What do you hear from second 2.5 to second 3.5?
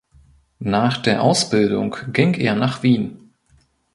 nach Wien.